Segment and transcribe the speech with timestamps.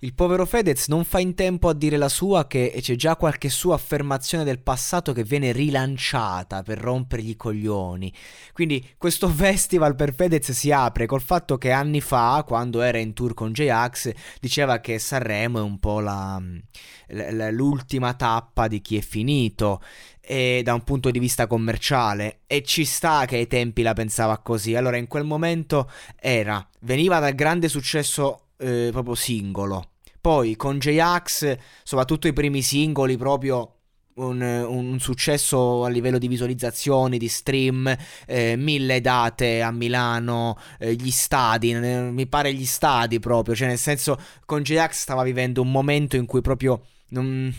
[0.00, 3.48] Il povero Fedez non fa in tempo a dire la sua che c'è già qualche
[3.48, 8.12] sua affermazione del passato che viene rilanciata per rompergli i coglioni.
[8.52, 13.12] Quindi questo festival per Fedez si apre col fatto che anni fa, quando era in
[13.12, 16.40] tour con J-Ax, diceva che Sanremo è un po' la,
[17.08, 19.82] la, l'ultima tappa di chi è finito
[20.20, 24.38] e da un punto di vista commerciale e ci sta che ai tempi la pensava
[24.38, 24.76] così.
[24.76, 29.90] Allora in quel momento era veniva dal grande successo eh, proprio singolo.
[30.20, 33.78] Poi con J-Ax, soprattutto i primi singoli, proprio
[34.18, 40.94] un, un, successo a livello di visualizzazioni, di stream, eh, mille date a Milano, eh,
[40.94, 45.70] gli stadi, mi pare gli stadi proprio, cioè nel senso con J-Ax stava vivendo un
[45.70, 47.54] momento in cui proprio non...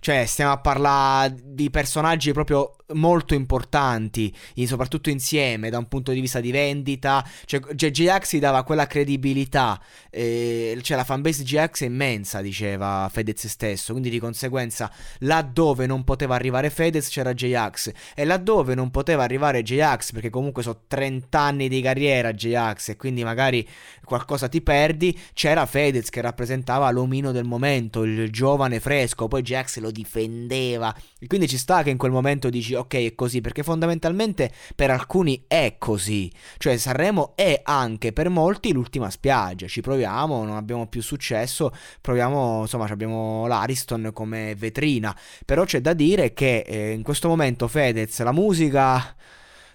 [0.00, 4.34] Cioè, stiamo a parlare di personaggi proprio molto importanti,
[4.66, 7.26] soprattutto insieme da un punto di vista di vendita.
[7.44, 13.46] Cioè, GX si dava quella credibilità, eh, cioè la fanbase GX è immensa, diceva Fedez
[13.46, 13.92] stesso.
[13.92, 14.90] Quindi di conseguenza,
[15.20, 20.62] laddove non poteva arrivare Fedez c'era JX, e laddove non poteva arrivare JX, perché comunque
[20.62, 23.66] sono 30 anni di carriera JX, e quindi magari
[24.04, 29.28] qualcosa ti perdi, c'era Fedez che rappresentava l'omino del momento, il giovane fresco.
[29.28, 33.14] Poi JX lo difendeva, e quindi ci sta che in quel momento dici ok è
[33.14, 39.66] così, perché fondamentalmente per alcuni è così, cioè Sanremo è anche per molti l'ultima spiaggia,
[39.66, 45.92] ci proviamo, non abbiamo più successo, proviamo, insomma abbiamo l'Ariston come vetrina, però c'è da
[45.92, 49.14] dire che eh, in questo momento Fedez, la musica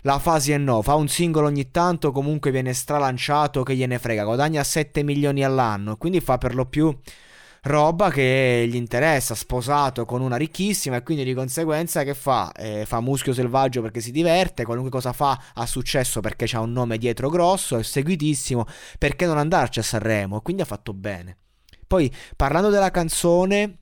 [0.02, 4.24] la fasi e no, fa un singolo ogni tanto, comunque viene stralanciato che gliene frega,
[4.24, 6.98] guadagna 7 milioni all'anno, quindi fa per lo più
[7.64, 12.52] roba che gli interessa, sposato con una ricchissima e quindi di conseguenza che fa?
[12.52, 16.72] Eh, fa muschio selvaggio perché si diverte, qualunque cosa fa ha successo perché ha un
[16.72, 18.66] nome dietro grosso, è seguitissimo,
[18.98, 20.42] perché non andarci a Sanremo?
[20.42, 21.38] Quindi ha fatto bene.
[21.88, 23.78] Poi parlando della canzone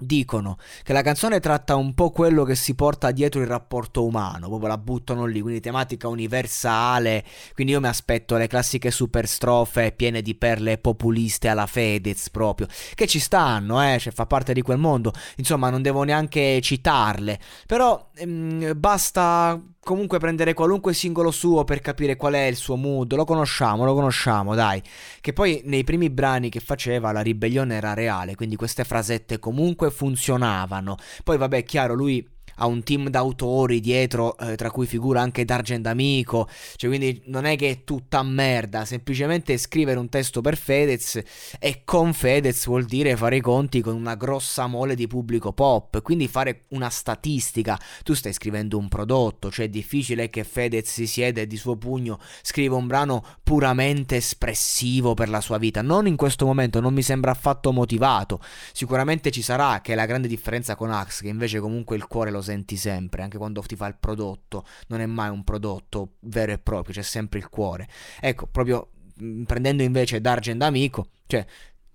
[0.00, 4.48] dicono che la canzone tratta un po' quello che si porta dietro il rapporto umano,
[4.48, 7.24] proprio la buttano lì, quindi tematica universale,
[7.54, 12.66] quindi io mi aspetto le classiche super strofe piene di perle populiste alla Fedez proprio,
[12.94, 17.38] che ci stanno, eh, cioè fa parte di quel mondo, insomma non devo neanche citarle,
[17.66, 23.14] però ehm, basta comunque prendere qualunque singolo suo per capire qual è il suo mood,
[23.14, 24.82] lo conosciamo, lo conosciamo, dai.
[25.20, 29.90] Che poi nei primi brani che faceva la ribellione era reale, quindi queste frasette comunque
[29.90, 30.96] funzionavano.
[31.24, 32.26] Poi vabbè, chiaro, lui
[32.62, 37.46] ha un team d'autori dietro, eh, tra cui figura anche D'Argent Amico, cioè quindi non
[37.46, 41.20] è che è tutta merda, semplicemente scrivere un testo per Fedez
[41.58, 46.02] e con Fedez vuol dire fare i conti con una grossa mole di pubblico pop,
[46.02, 51.06] quindi fare una statistica, tu stai scrivendo un prodotto, cioè è difficile che Fedez si
[51.06, 56.16] siede di suo pugno, scriva un brano puramente espressivo per la sua vita, non in
[56.16, 58.38] questo momento, non mi sembra affatto motivato,
[58.72, 62.30] sicuramente ci sarà, che è la grande differenza con Axe, che invece comunque il cuore
[62.30, 66.52] lo senti sempre, anche quando ti fa il prodotto, non è mai un prodotto vero
[66.52, 67.88] e proprio, c'è sempre il cuore.
[68.20, 68.90] Ecco, proprio
[69.22, 71.46] mm, prendendo invece D'Argent Amico, cioè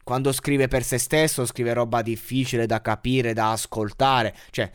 [0.04, 4.72] quando scrive per se stesso scrive roba difficile da capire, da ascoltare, cioè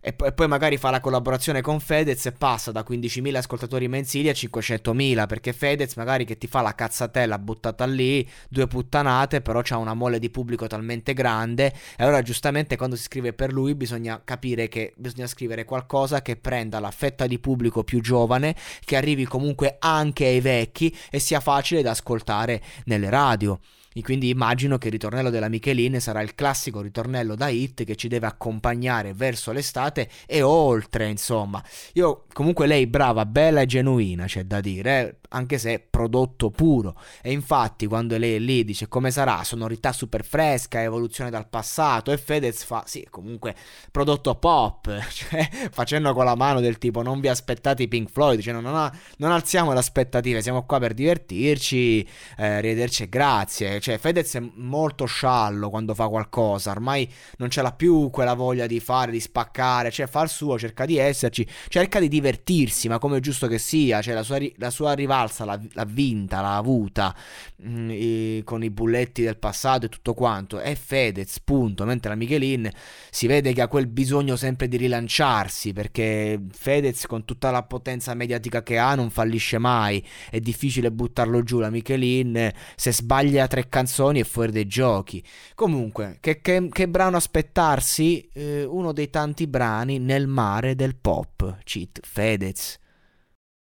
[0.00, 3.86] e, p- e, poi magari fa la collaborazione con Fedez e passa da 15.000 ascoltatori
[3.86, 9.42] mensili a 500.000 perché Fedez magari che ti fa la cazzatella buttata lì, due puttanate,
[9.42, 13.52] però c'ha una mole di pubblico talmente grande e allora giustamente quando si scrive per
[13.52, 18.56] lui bisogna capire che bisogna scrivere qualcosa che prenda la fetta di pubblico più giovane,
[18.84, 23.58] che arrivi comunque anche ai vecchi e sia facile da ascoltare nelle radio.
[24.02, 28.06] Quindi immagino che il ritornello della Michelin sarà il classico ritornello da hit che ci
[28.06, 31.62] deve accompagnare verso l'estate e oltre, insomma.
[31.94, 35.16] Io comunque lei brava, bella e genuina, c'è da dire, eh?
[35.30, 36.96] anche se prodotto puro.
[37.20, 42.12] E infatti quando lei è lì dice come sarà, sonorità super fresca, evoluzione dal passato
[42.12, 43.54] e Fedez fa sì, comunque
[43.90, 48.40] prodotto pop, cioè facendo con la mano del tipo non vi aspettate i Pink Floyd,
[48.40, 52.06] cioè non, non, non alziamo le aspettative, siamo qua per divertirci,
[52.38, 53.79] eh, arrivederci e grazie.
[53.80, 58.66] Cioè Fedez è molto sciallo quando fa qualcosa, ormai non ce l'ha più quella voglia
[58.66, 62.98] di fare, di spaccare, cioè fa il suo, cerca di esserci, cerca di divertirsi, ma
[62.98, 66.40] come è giusto che sia, cioè la sua, la sua arrivata falsa l'ha, l'ha vinta,
[66.40, 67.14] l'ha avuta
[67.56, 70.58] mh, mm, e, con i bulletti del passato e tutto quanto.
[70.58, 71.84] È Fedez, punto.
[71.84, 72.70] Mentre la Michelin
[73.10, 78.14] si vede che ha quel bisogno sempre di rilanciarsi perché Fedez con tutta la potenza
[78.14, 80.04] mediatica che ha non fallisce mai.
[80.30, 81.58] È difficile buttarlo giù.
[81.58, 85.24] La Michelin se sbaglia tre canzoni è fuori dai giochi.
[85.54, 88.28] Comunque, che, che, che brano aspettarsi?
[88.34, 91.56] Eh, uno dei tanti brani nel mare del pop.
[91.64, 92.76] Cheat Fedez.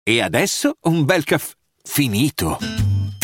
[0.01, 1.53] E adesso un bel caffè
[1.83, 2.94] finito.